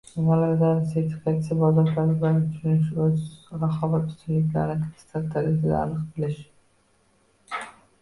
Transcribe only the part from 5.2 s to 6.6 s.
darajada aniq bilish